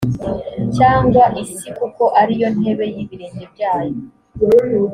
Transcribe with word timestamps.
cyangwa 0.77 1.23
isi 1.43 1.69
kuko 1.77 2.03
ari 2.21 2.33
yo 2.41 2.47
ntebe 2.57 2.85
y 2.93 2.97
ibirenge 3.03 3.45
byayo 3.53 3.95